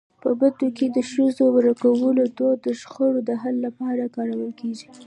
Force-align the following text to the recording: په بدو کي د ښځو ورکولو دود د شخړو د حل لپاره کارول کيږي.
په 0.21 0.29
بدو 0.39 0.67
کي 0.77 0.85
د 0.89 0.97
ښځو 1.11 1.45
ورکولو 1.57 2.21
دود 2.37 2.57
د 2.65 2.67
شخړو 2.81 3.19
د 3.29 3.31
حل 3.41 3.55
لپاره 3.67 4.03
کارول 4.15 4.51
کيږي. 4.61 4.87